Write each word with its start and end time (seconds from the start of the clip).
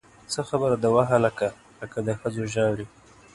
څه 0.31 0.39
خبره 0.49 0.75
ده 0.83 0.89
وهلکه! 0.95 1.47
لکه 1.81 1.99
د 2.05 2.09
ښځو 2.19 2.43
ژاړې! 2.53 2.85